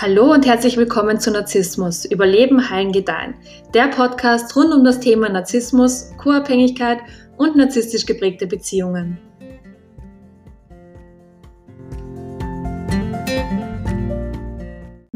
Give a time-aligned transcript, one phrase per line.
[0.00, 3.34] Hallo und herzlich willkommen zu Narzissmus, Überleben, Heilen, Gedeihen.
[3.74, 6.98] Der Podcast rund um das Thema Narzissmus, Co-Abhängigkeit
[7.36, 9.18] und narzisstisch geprägte Beziehungen.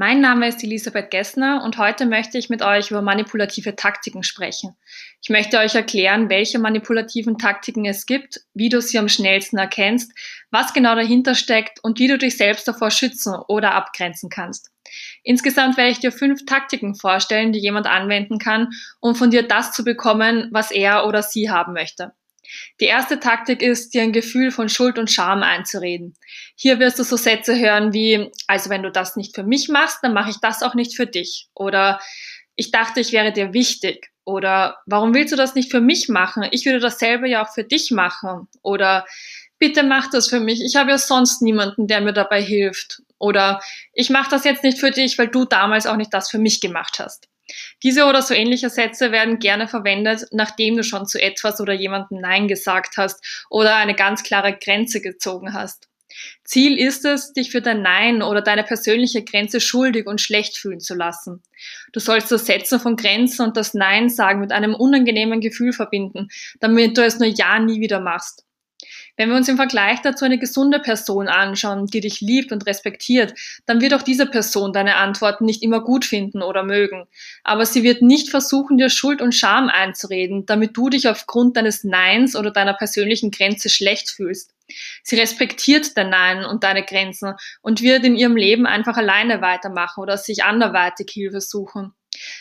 [0.04, 4.74] Mein Name ist Elisabeth Gessner und heute möchte ich mit euch über manipulative Taktiken sprechen.
[5.22, 10.12] Ich möchte euch erklären, welche manipulativen Taktiken es gibt, wie du sie am schnellsten erkennst,
[10.50, 14.72] was genau dahinter steckt und wie du dich selbst davor schützen oder abgrenzen kannst.
[15.22, 19.70] Insgesamt werde ich dir fünf Taktiken vorstellen, die jemand anwenden kann, um von dir das
[19.70, 22.12] zu bekommen, was er oder sie haben möchte.
[22.80, 26.14] Die erste Taktik ist, dir ein Gefühl von Schuld und Scham einzureden.
[26.56, 29.98] Hier wirst du so Sätze hören wie, also wenn du das nicht für mich machst,
[30.02, 31.48] dann mache ich das auch nicht für dich.
[31.54, 32.00] Oder
[32.56, 34.10] ich dachte, ich wäre dir wichtig.
[34.24, 36.46] Oder warum willst du das nicht für mich machen?
[36.50, 38.48] Ich würde dasselbe ja auch für dich machen.
[38.62, 39.04] Oder
[39.58, 40.60] bitte mach das für mich.
[40.62, 43.02] Ich habe ja sonst niemanden, der mir dabei hilft.
[43.18, 43.60] Oder
[43.92, 46.60] ich mache das jetzt nicht für dich, weil du damals auch nicht das für mich
[46.60, 47.28] gemacht hast.
[47.82, 52.20] Diese oder so ähnliche Sätze werden gerne verwendet, nachdem du schon zu etwas oder jemandem
[52.20, 55.88] Nein gesagt hast oder eine ganz klare Grenze gezogen hast.
[56.44, 60.80] Ziel ist es, dich für dein Nein oder deine persönliche Grenze schuldig und schlecht fühlen
[60.80, 61.42] zu lassen.
[61.92, 66.28] Du sollst das Setzen von Grenzen und das Nein sagen mit einem unangenehmen Gefühl verbinden,
[66.60, 68.44] damit du es nur ja nie wieder machst.
[69.16, 73.34] Wenn wir uns im Vergleich dazu eine gesunde Person anschauen, die dich liebt und respektiert,
[73.66, 77.06] dann wird auch diese Person deine Antworten nicht immer gut finden oder mögen.
[77.44, 81.84] Aber sie wird nicht versuchen, dir Schuld und Scham einzureden, damit du dich aufgrund deines
[81.84, 84.54] Neins oder deiner persönlichen Grenze schlecht fühlst.
[85.02, 90.00] Sie respektiert dein Nein und deine Grenzen und wird in ihrem Leben einfach alleine weitermachen
[90.00, 91.92] oder sich anderweitig Hilfe suchen.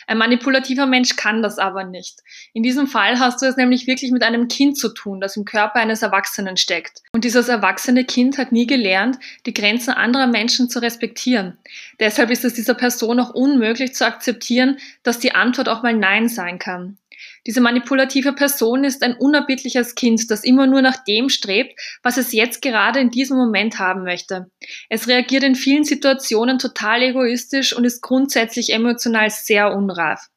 [0.06, 2.20] Ein manipulativer Mensch kann das aber nicht.
[2.52, 5.44] In diesem Fall hast du es nämlich wirklich mit einem Kind zu tun, das im
[5.44, 7.02] Körper eines Erwachsenen steckt.
[7.12, 11.58] Und dieses erwachsene Kind hat nie gelernt, die Grenzen anderer Menschen zu respektieren.
[12.00, 16.28] Deshalb ist es dieser Person auch unmöglich zu akzeptieren, dass die Antwort auch mal Nein
[16.28, 16.98] sein kann.
[17.46, 22.32] Diese manipulative Person ist ein unerbittliches Kind, das immer nur nach dem strebt, was es
[22.32, 24.50] jetzt gerade in diesem Moment haben möchte.
[24.88, 30.28] Es reagiert in vielen Situationen total egoistisch und ist grundsätzlich emotional sehr unreif.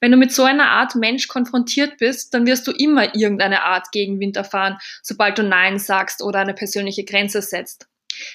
[0.00, 3.92] Wenn du mit so einer Art Mensch konfrontiert bist, dann wirst du immer irgendeine Art
[3.92, 7.86] Gegenwind erfahren, sobald du Nein sagst oder eine persönliche Grenze setzt.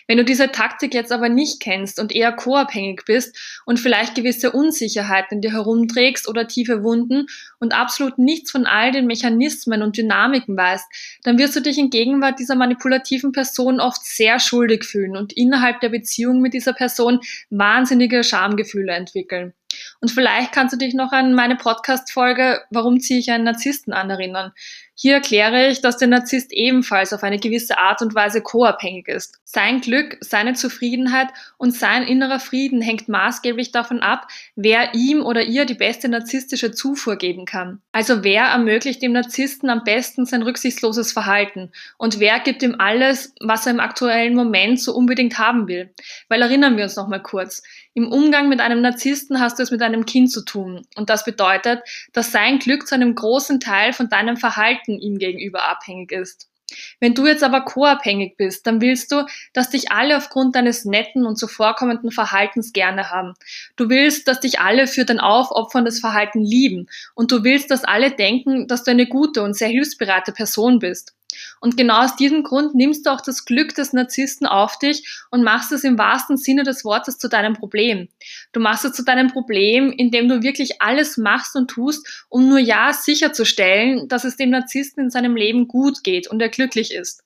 [0.08, 4.52] Wenn du diese Taktik jetzt aber nicht kennst und eher co-abhängig bist und vielleicht gewisse
[4.52, 7.28] Unsicherheiten in dir herumträgst oder tiefe Wunden
[7.60, 10.86] und absolut nichts von all den Mechanismen und Dynamiken weißt,
[11.24, 15.80] dann wirst du dich in Gegenwart dieser manipulativen Person oft sehr schuldig fühlen und innerhalb
[15.82, 17.20] der Beziehung mit dieser Person
[17.50, 19.54] wahnsinnige Schamgefühle entwickeln.
[20.00, 24.10] Und vielleicht kannst du dich noch an meine Podcast-Folge Warum ziehe ich einen Narzissten an
[24.10, 24.52] erinnern.
[25.02, 29.40] Hier erkläre ich, dass der Narzisst ebenfalls auf eine gewisse Art und Weise co-abhängig ist.
[29.44, 35.42] Sein Glück, seine Zufriedenheit und sein innerer Frieden hängt maßgeblich davon ab, wer ihm oder
[35.42, 37.82] ihr die beste narzisstische Zufuhr geben kann.
[37.92, 43.34] Also wer ermöglicht dem Narzissten am besten sein rücksichtsloses Verhalten und wer gibt ihm alles,
[43.40, 45.90] was er im aktuellen Moment so unbedingt haben will.
[46.30, 47.64] Weil erinnern wir uns noch mal kurz.
[47.94, 50.86] Im Umgang mit einem Narzissten hast du es mit einem Kind zu tun.
[50.96, 51.82] Und das bedeutet,
[52.14, 56.52] dass sein Glück zu einem großen Teil von deinem Verhalten ihm gegenüber abhängig ist.
[57.00, 61.26] Wenn du jetzt aber co-abhängig bist, dann willst du, dass dich alle aufgrund deines netten
[61.26, 63.34] und zuvorkommenden Verhaltens gerne haben.
[63.76, 66.88] Du willst, dass dich alle für dein aufopferndes Verhalten lieben.
[67.16, 71.14] Und du willst, dass alle denken, dass du eine gute und sehr hilfsbereite Person bist.
[71.60, 75.44] Und genau aus diesem Grund nimmst du auch das Glück des Narzissten auf dich und
[75.44, 78.10] machst es im wahrsten Sinne des Wortes zu deinem Problem.
[78.52, 82.60] Du machst es zu deinem Problem, indem du wirklich alles machst und tust, um nur
[82.60, 87.24] ja sicherzustellen, dass es dem Narzissten in seinem Leben gut geht und er glücklich ist.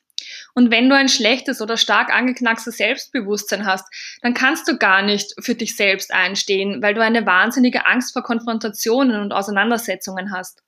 [0.53, 3.85] Und wenn du ein schlechtes oder stark angeknackstes Selbstbewusstsein hast,
[4.22, 8.23] dann kannst du gar nicht für dich selbst einstehen, weil du eine wahnsinnige Angst vor
[8.23, 10.64] Konfrontationen und Auseinandersetzungen hast.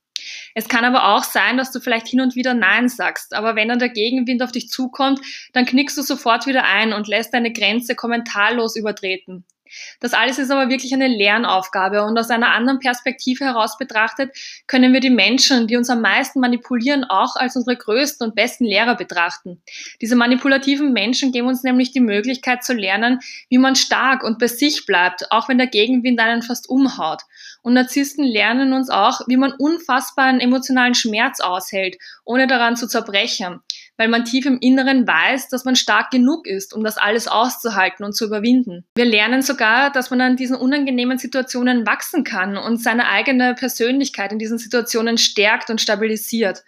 [0.55, 3.69] Es kann aber auch sein, dass du vielleicht hin und wieder Nein sagst, aber wenn
[3.69, 5.19] dann der Gegenwind auf dich zukommt,
[5.53, 9.45] dann knickst du sofort wieder ein und lässt deine Grenze kommentarlos übertreten.
[9.99, 14.31] Das alles ist aber wirklich eine Lernaufgabe und aus einer anderen Perspektive heraus betrachtet
[14.67, 18.65] können wir die Menschen, die uns am meisten manipulieren, auch als unsere größten und besten
[18.65, 19.61] Lehrer betrachten.
[20.01, 23.19] Diese manipulativen Menschen geben uns nämlich die Möglichkeit zu lernen,
[23.49, 27.21] wie man stark und bei sich bleibt, auch wenn der Gegenwind einen fast umhaut.
[27.61, 33.61] Und Narzissten lernen uns auch, wie man unfassbaren emotionalen Schmerz aushält, ohne daran zu zerbrechen
[33.97, 38.05] weil man tief im Inneren weiß, dass man stark genug ist, um das alles auszuhalten
[38.05, 38.85] und zu überwinden.
[38.95, 44.31] Wir lernen sogar, dass man an diesen unangenehmen Situationen wachsen kann und seine eigene Persönlichkeit
[44.31, 46.63] in diesen Situationen stärkt und stabilisiert.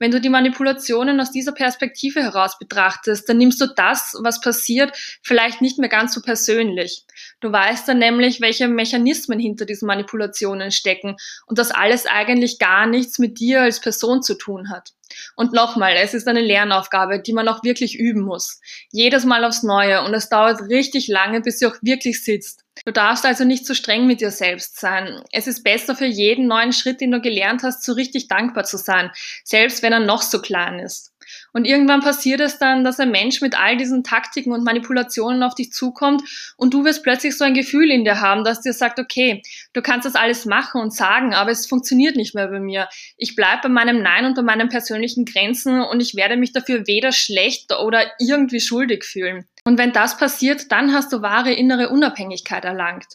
[0.00, 4.96] Wenn du die Manipulationen aus dieser Perspektive heraus betrachtest, dann nimmst du das, was passiert,
[5.22, 7.04] vielleicht nicht mehr ganz so persönlich.
[7.40, 11.16] Du weißt dann nämlich, welche Mechanismen hinter diesen Manipulationen stecken
[11.46, 14.92] und dass alles eigentlich gar nichts mit dir als Person zu tun hat.
[15.36, 18.60] Und nochmal, es ist eine Lernaufgabe, die man auch wirklich üben muss.
[18.90, 22.64] Jedes Mal aufs Neue und es dauert richtig lange, bis sie auch wirklich sitzt.
[22.84, 25.22] Du darfst also nicht zu streng mit dir selbst sein.
[25.32, 28.76] Es ist besser für jeden neuen Schritt, den du gelernt hast, so richtig dankbar zu
[28.76, 29.10] sein,
[29.44, 31.12] selbst wenn er noch so klein ist.
[31.52, 35.54] Und irgendwann passiert es dann, dass ein Mensch mit all diesen Taktiken und Manipulationen auf
[35.54, 36.22] dich zukommt
[36.56, 39.42] und du wirst plötzlich so ein Gefühl in dir haben, dass dir sagt, okay,
[39.72, 42.88] du kannst das alles machen und sagen, aber es funktioniert nicht mehr bei mir.
[43.16, 46.86] Ich bleibe bei meinem Nein und bei meinen persönlichen Grenzen und ich werde mich dafür
[46.86, 49.46] weder schlecht oder irgendwie schuldig fühlen.
[49.64, 53.06] Und wenn das passiert, dann hast du wahre innere Unabhängigkeit erlangt.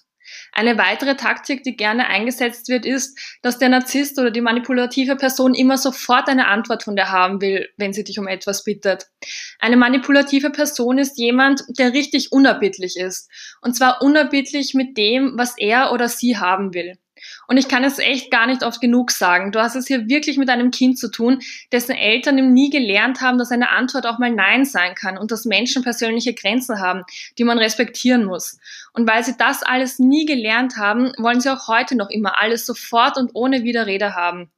[0.51, 5.53] Eine weitere Taktik, die gerne eingesetzt wird, ist, dass der Narzisst oder die manipulative Person
[5.53, 9.07] immer sofort eine Antwort von dir haben will, wenn sie dich um etwas bittet.
[9.59, 13.29] Eine manipulative Person ist jemand, der richtig unerbittlich ist.
[13.61, 16.97] Und zwar unerbittlich mit dem, was er oder sie haben will.
[17.47, 19.51] Und ich kann es echt gar nicht oft genug sagen.
[19.51, 21.39] Du hast es hier wirklich mit einem Kind zu tun,
[21.71, 25.31] dessen Eltern ihm nie gelernt haben, dass eine Antwort auch mal Nein sein kann und
[25.31, 27.03] dass Menschen persönliche Grenzen haben,
[27.37, 28.57] die man respektieren muss.
[28.93, 32.65] Und weil sie das alles nie gelernt haben, wollen sie auch heute noch immer alles
[32.65, 34.51] sofort und ohne Widerrede haben.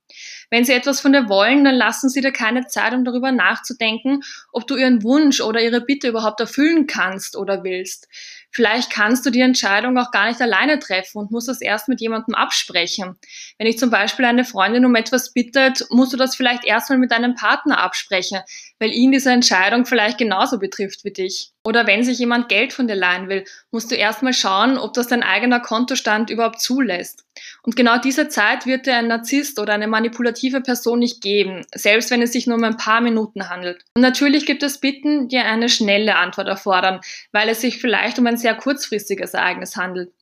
[0.49, 4.21] Wenn sie etwas von dir wollen, dann lassen sie dir keine Zeit, um darüber nachzudenken,
[4.51, 8.07] ob du ihren Wunsch oder ihre Bitte überhaupt erfüllen kannst oder willst.
[8.51, 11.99] Vielleicht kannst du die Entscheidung auch gar nicht alleine treffen und musst das erst mit
[11.99, 13.17] jemandem absprechen.
[13.57, 17.11] Wenn ich zum Beispiel eine Freundin um etwas bittet, musst du das vielleicht erstmal mit
[17.11, 18.39] deinem Partner absprechen,
[18.79, 21.54] weil ihn diese Entscheidung vielleicht genauso betrifft wie dich.
[21.65, 25.07] Oder wenn sich jemand Geld von dir leihen will, musst du erstmal schauen, ob das
[25.07, 27.25] dein eigener Kontostand überhaupt zulässt.
[27.63, 32.11] Und genau diese Zeit wird dir ein Narzisst oder eine manipulative Person nicht geben, selbst
[32.11, 33.83] wenn es sich nur um ein paar Minuten handelt.
[33.95, 37.01] Und natürlich gibt es Bitten, die eine schnelle Antwort erfordern,
[37.31, 40.13] weil es sich vielleicht um ein sehr kurzfristiges Ereignis handelt.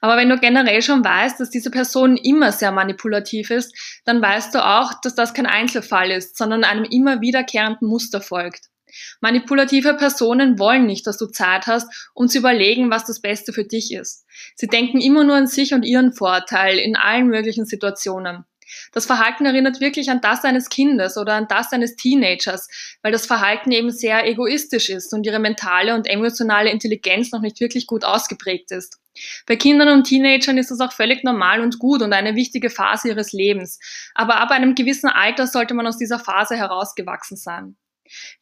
[0.00, 3.74] Aber wenn du generell schon weißt, dass diese Person immer sehr manipulativ ist,
[4.04, 8.71] dann weißt du auch, dass das kein Einzelfall ist, sondern einem immer wiederkehrenden Muster folgt.
[9.20, 13.64] Manipulative Personen wollen nicht, dass du Zeit hast, um zu überlegen, was das Beste für
[13.64, 14.26] dich ist.
[14.54, 18.44] Sie denken immer nur an sich und ihren Vorteil in allen möglichen Situationen.
[18.92, 22.68] Das Verhalten erinnert wirklich an das eines Kindes oder an das eines Teenagers,
[23.02, 27.60] weil das Verhalten eben sehr egoistisch ist und ihre mentale und emotionale Intelligenz noch nicht
[27.60, 28.98] wirklich gut ausgeprägt ist.
[29.46, 33.08] Bei Kindern und Teenagern ist das auch völlig normal und gut und eine wichtige Phase
[33.08, 33.78] ihres Lebens.
[34.14, 37.76] Aber ab einem gewissen Alter sollte man aus dieser Phase herausgewachsen sein.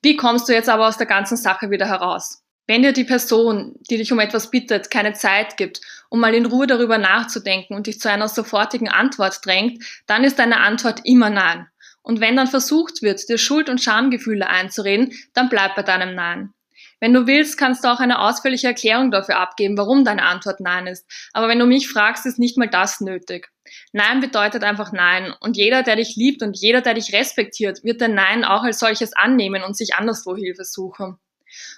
[0.03, 2.43] Wie kommst du jetzt aber aus der ganzen Sache wieder heraus?
[2.67, 6.47] Wenn dir die Person, die dich um etwas bittet, keine Zeit gibt, um mal in
[6.47, 11.31] Ruhe darüber nachzudenken und dich zu einer sofortigen Antwort drängt, dann ist deine Antwort immer
[11.31, 11.67] Nein.
[12.03, 16.55] Und wenn dann versucht wird, dir Schuld- und Schamgefühle einzureden, dann bleib bei deinem Nein.
[17.01, 20.87] Wenn du willst, kannst du auch eine ausführliche Erklärung dafür abgeben, warum deine Antwort Nein
[20.87, 21.11] ist.
[21.33, 23.49] Aber wenn du mich fragst, ist nicht mal das nötig.
[23.93, 25.33] Nein bedeutet einfach Nein.
[25.41, 28.79] Und jeder, der dich liebt und jeder, der dich respektiert, wird dein Nein auch als
[28.79, 31.17] solches annehmen und sich anderswo Hilfe suchen.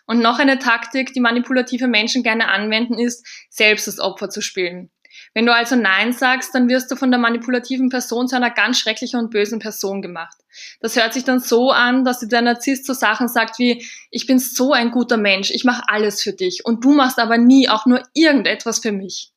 [0.07, 4.91] Und noch eine Taktik, die manipulative Menschen gerne anwenden, ist, selbst das Opfer zu spielen.
[5.34, 8.79] Wenn du also Nein sagst, dann wirst du von der manipulativen Person zu einer ganz
[8.79, 10.37] schrecklichen und bösen Person gemacht.
[10.81, 14.26] Das hört sich dann so an, dass dir der Narzisst so Sachen sagt wie, ich
[14.26, 17.68] bin so ein guter Mensch, ich mache alles für dich und du machst aber nie
[17.68, 19.33] auch nur irgendetwas für mich.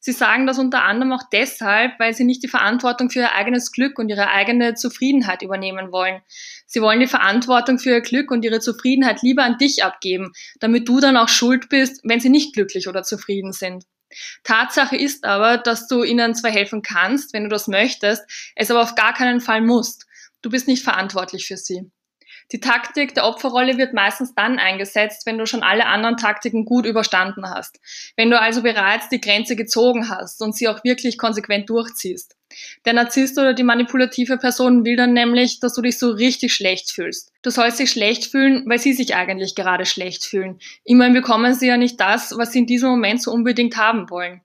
[0.00, 3.72] Sie sagen das unter anderem auch deshalb, weil sie nicht die Verantwortung für ihr eigenes
[3.72, 6.20] Glück und ihre eigene Zufriedenheit übernehmen wollen.
[6.64, 10.88] Sie wollen die Verantwortung für ihr Glück und ihre Zufriedenheit lieber an dich abgeben, damit
[10.88, 13.84] du dann auch schuld bist, wenn sie nicht glücklich oder zufrieden sind.
[14.44, 18.22] Tatsache ist aber, dass du ihnen zwar helfen kannst, wenn du das möchtest,
[18.54, 20.06] es aber auf gar keinen Fall musst.
[20.42, 21.90] Du bist nicht verantwortlich für sie.
[22.52, 26.86] Die Taktik der Opferrolle wird meistens dann eingesetzt, wenn du schon alle anderen Taktiken gut
[26.86, 27.80] überstanden hast.
[28.16, 32.36] Wenn du also bereits die Grenze gezogen hast und sie auch wirklich konsequent durchziehst.
[32.84, 36.92] Der Narzisst oder die manipulative Person will dann nämlich, dass du dich so richtig schlecht
[36.92, 37.32] fühlst.
[37.42, 40.58] Du sollst dich schlecht fühlen, weil sie sich eigentlich gerade schlecht fühlen.
[40.84, 44.40] Immerhin bekommen sie ja nicht das, was sie in diesem Moment so unbedingt haben wollen.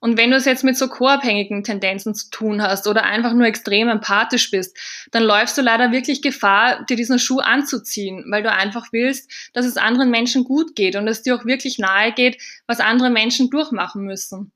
[0.00, 3.46] Und wenn du es jetzt mit so co-abhängigen Tendenzen zu tun hast oder einfach nur
[3.46, 4.76] extrem empathisch bist,
[5.10, 9.66] dann läufst du leider wirklich Gefahr, dir diesen Schuh anzuziehen, weil du einfach willst, dass
[9.66, 13.50] es anderen Menschen gut geht und es dir auch wirklich nahe geht, was andere Menschen
[13.50, 14.52] durchmachen müssen.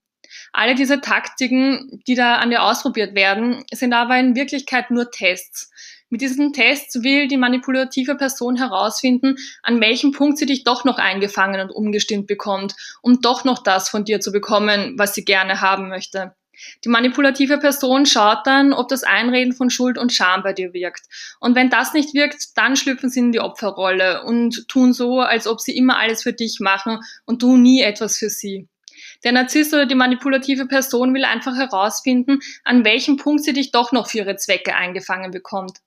[0.52, 5.70] Alle diese Taktiken, die da an dir ausprobiert werden, sind aber in Wirklichkeit nur Tests.
[6.10, 10.98] Mit diesen Tests will die manipulative Person herausfinden, an welchem Punkt sie dich doch noch
[10.98, 15.60] eingefangen und umgestimmt bekommt, um doch noch das von dir zu bekommen, was sie gerne
[15.60, 16.34] haben möchte.
[16.84, 21.02] Die manipulative Person schaut dann, ob das Einreden von Schuld und Scham bei dir wirkt.
[21.40, 25.46] Und wenn das nicht wirkt, dann schlüpfen sie in die Opferrolle und tun so, als
[25.46, 28.68] ob sie immer alles für dich machen und du nie etwas für sie.
[29.24, 33.90] Der Narzisst oder die manipulative Person will einfach herausfinden, an welchem Punkt sie dich doch
[33.90, 35.78] noch für ihre Zwecke eingefangen bekommt.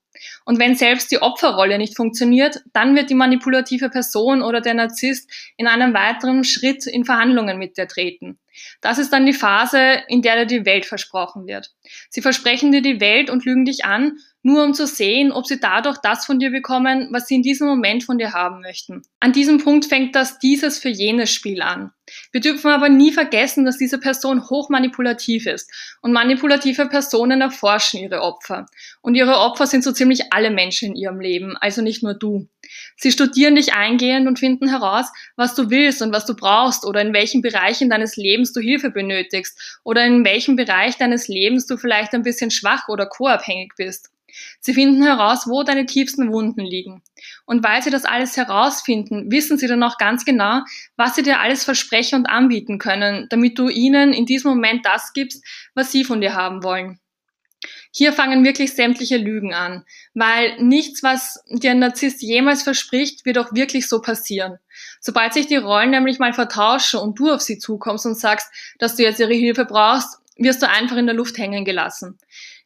[0.44, 5.30] Und wenn selbst die Opferrolle nicht funktioniert, dann wird die manipulative Person oder der Narzisst
[5.56, 8.38] in einem weiteren Schritt in Verhandlungen mit dir treten.
[8.80, 11.70] Das ist dann die Phase, in der dir die Welt versprochen wird.
[12.10, 15.58] Sie versprechen dir die Welt und lügen dich an, nur um zu sehen, ob sie
[15.58, 19.02] dadurch das von dir bekommen, was sie in diesem Moment von dir haben möchten.
[19.20, 21.90] An diesem Punkt fängt das dieses für jenes Spiel an.
[22.32, 28.22] Wir dürfen aber nie vergessen, dass diese Person hochmanipulativ ist und manipulative Personen erforschen ihre
[28.22, 28.66] Opfer.
[29.02, 32.48] Und ihre Opfer sind so ziemlich alle Menschen in ihrem Leben, also nicht nur du.
[32.96, 37.00] Sie studieren dich eingehend und finden heraus, was du willst und was du brauchst oder
[37.00, 41.76] in welchen Bereichen deines Lebens du Hilfe benötigst oder in welchem Bereich deines Lebens du
[41.76, 44.10] vielleicht ein bisschen schwach oder co-abhängig bist.
[44.60, 47.02] Sie finden heraus, wo deine tiefsten Wunden liegen.
[47.46, 50.62] Und weil sie das alles herausfinden, wissen sie dann auch ganz genau,
[50.96, 55.12] was sie dir alles versprechen und anbieten können, damit du ihnen in diesem Moment das
[55.12, 56.98] gibst, was sie von dir haben wollen.
[57.90, 63.38] Hier fangen wirklich sämtliche Lügen an, weil nichts, was dir ein Narzisst jemals verspricht, wird
[63.38, 64.58] auch wirklich so passieren.
[65.00, 68.96] Sobald sich die Rollen nämlich mal vertauschen und du auf sie zukommst und sagst, dass
[68.96, 72.18] du jetzt ihre Hilfe brauchst, wirst du einfach in der Luft hängen gelassen.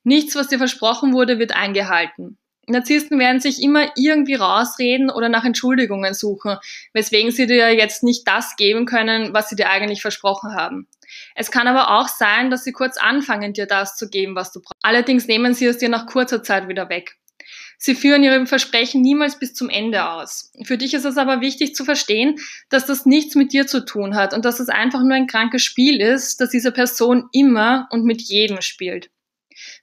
[0.04, 2.38] Nichts, was dir versprochen wurde, wird eingehalten.
[2.68, 6.56] Narzissten werden sich immer irgendwie rausreden oder nach Entschuldigungen suchen,
[6.92, 10.86] weswegen sie dir jetzt nicht das geben können, was sie dir eigentlich versprochen haben.
[11.34, 14.60] Es kann aber auch sein, dass sie kurz anfangen, dir das zu geben, was du
[14.60, 14.74] brauchst.
[14.82, 17.16] Allerdings nehmen sie es dir nach kurzer Zeit wieder weg.
[17.78, 20.52] Sie führen ihre Versprechen niemals bis zum Ende aus.
[20.62, 22.36] Für dich ist es aber wichtig zu verstehen,
[22.68, 25.64] dass das nichts mit dir zu tun hat und dass es einfach nur ein krankes
[25.64, 29.10] Spiel ist, das diese Person immer und mit jedem spielt.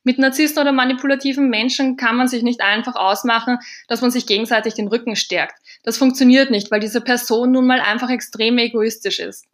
[0.03, 3.57] Mit Narzissten oder manipulativen Menschen kann man sich nicht einfach ausmachen,
[3.87, 5.59] dass man sich gegenseitig den Rücken stärkt.
[5.83, 9.45] Das funktioniert nicht, weil diese Person nun mal einfach extrem egoistisch ist.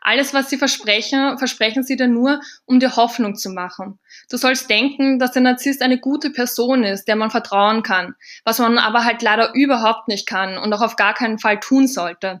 [0.00, 3.98] Alles, was sie versprechen, versprechen sie dir nur, um dir Hoffnung zu machen.
[4.28, 8.58] Du sollst denken, dass der Narzisst eine gute Person ist, der man vertrauen kann, was
[8.58, 12.40] man aber halt leider überhaupt nicht kann und auch auf gar keinen Fall tun sollte.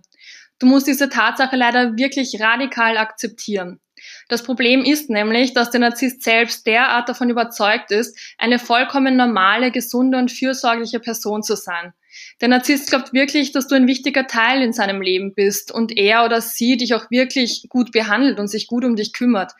[0.58, 3.80] Du musst diese Tatsache leider wirklich radikal akzeptieren.
[4.28, 9.70] Das Problem ist nämlich, dass der Narzisst selbst derart davon überzeugt ist, eine vollkommen normale,
[9.70, 11.92] gesunde und fürsorgliche Person zu sein.
[12.40, 16.24] Der Narzisst glaubt wirklich, dass du ein wichtiger Teil in seinem Leben bist und er
[16.24, 19.52] oder sie dich auch wirklich gut behandelt und sich gut um dich kümmert.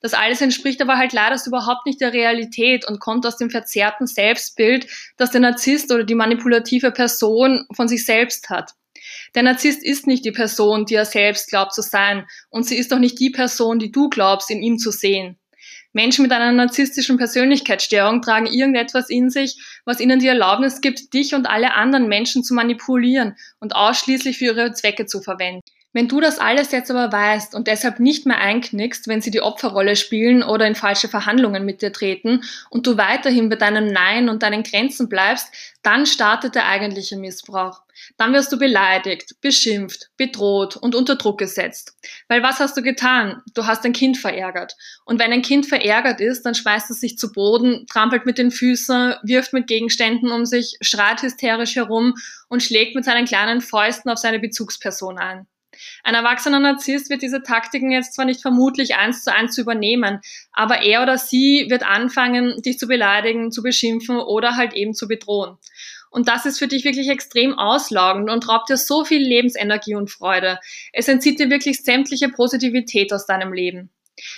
[0.00, 4.06] Das alles entspricht aber halt leider überhaupt nicht der Realität und kommt aus dem verzerrten
[4.06, 4.86] Selbstbild,
[5.16, 8.72] das der Narzisst oder die manipulative Person von sich selbst hat.
[9.34, 12.92] Der Narzisst ist nicht die Person, die er selbst glaubt zu sein, und sie ist
[12.92, 15.38] auch nicht die Person, die du glaubst, in ihm zu sehen.
[15.92, 21.34] Menschen mit einer narzisstischen Persönlichkeitsstörung tragen irgendetwas in sich, was ihnen die Erlaubnis gibt, dich
[21.34, 25.62] und alle anderen Menschen zu manipulieren und ausschließlich für ihre Zwecke zu verwenden.
[25.94, 29.42] Wenn du das alles jetzt aber weißt und deshalb nicht mehr einknickst, wenn sie die
[29.42, 34.28] Opferrolle spielen oder in falsche Verhandlungen mit dir treten und du weiterhin bei deinem Nein
[34.28, 35.52] und deinen Grenzen bleibst,
[35.84, 37.80] dann startet der eigentliche Missbrauch.
[38.16, 41.96] Dann wirst du beleidigt, beschimpft, bedroht und unter Druck gesetzt.
[42.26, 43.40] Weil was hast du getan?
[43.54, 44.74] Du hast ein Kind verärgert.
[45.04, 48.50] Und wenn ein Kind verärgert ist, dann schmeißt es sich zu Boden, trampelt mit den
[48.50, 52.14] Füßen, wirft mit Gegenständen um sich, schreit hysterisch herum
[52.48, 55.46] und schlägt mit seinen kleinen Fäusten auf seine Bezugsperson ein.
[56.02, 60.20] Ein erwachsener Narzisst wird diese Taktiken jetzt zwar nicht vermutlich eins zu eins übernehmen,
[60.52, 65.08] aber er oder sie wird anfangen, dich zu beleidigen, zu beschimpfen oder halt eben zu
[65.08, 65.56] bedrohen.
[66.10, 70.12] Und das ist für dich wirklich extrem auslaugend und raubt dir so viel Lebensenergie und
[70.12, 70.60] Freude.
[70.92, 73.90] Es entzieht dir wirklich sämtliche Positivität aus deinem Leben.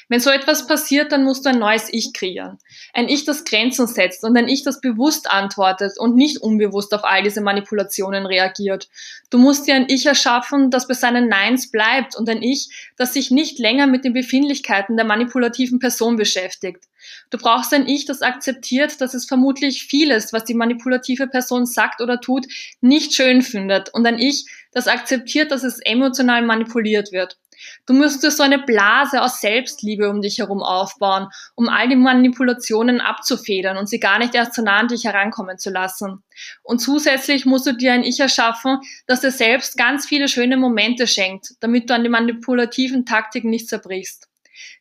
[0.09, 2.59] Wenn so etwas passiert, dann musst du ein neues Ich kreieren.
[2.95, 7.05] Ein Ich, das Grenzen setzt und ein Ich, das bewusst antwortet und nicht unbewusst auf
[7.05, 8.89] all diese Manipulationen reagiert.
[9.31, 13.13] Du musst dir ein Ich erschaffen, das bei seinen Neins bleibt und ein Ich, das
[13.13, 16.85] sich nicht länger mit den Befindlichkeiten der manipulativen Person beschäftigt.
[17.31, 22.01] Du brauchst ein Ich, das akzeptiert, dass es vermutlich vieles, was die manipulative Person sagt
[22.01, 22.47] oder tut,
[22.81, 27.39] nicht schön findet und ein Ich, das akzeptiert, dass es emotional manipuliert wird.
[27.87, 31.97] Du musst dir so eine Blase aus Selbstliebe um dich herum aufbauen, um all die
[31.97, 36.23] Manipulationen abzufedern und sie gar nicht erst so nah an dich herankommen zu lassen.
[36.63, 41.07] Und zusätzlich musst du dir ein Ich erschaffen, das dir selbst ganz viele schöne Momente
[41.07, 44.29] schenkt, damit du an die manipulativen Taktiken nicht zerbrichst.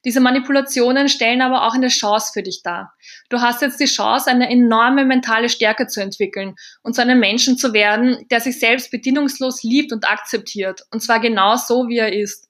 [0.03, 2.93] Diese Manipulationen stellen aber auch eine Chance für dich dar.
[3.29, 7.57] Du hast jetzt die Chance, eine enorme mentale Stärke zu entwickeln und zu einem Menschen
[7.57, 12.13] zu werden, der sich selbst bedingungslos liebt und akzeptiert, und zwar genau so, wie er
[12.13, 12.44] ist.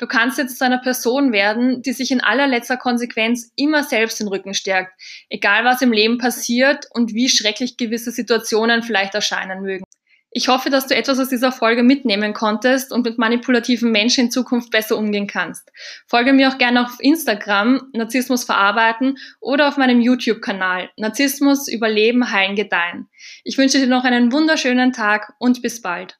[0.00, 4.28] Du kannst jetzt zu einer Person werden, die sich in allerletzter Konsequenz immer selbst den
[4.28, 9.84] Rücken stärkt, egal was im Leben passiert und wie schrecklich gewisse Situationen vielleicht erscheinen mögen.
[10.32, 14.30] Ich hoffe, dass du etwas aus dieser Folge mitnehmen konntest und mit manipulativen Menschen in
[14.30, 15.70] Zukunft besser umgehen kannst.
[16.06, 22.56] Folge mir auch gerne auf Instagram, Narzissmus verarbeiten oder auf meinem YouTube-Kanal, Narzissmus überleben, heilen,
[22.56, 23.10] gedeihen.
[23.44, 26.19] Ich wünsche dir noch einen wunderschönen Tag und bis bald.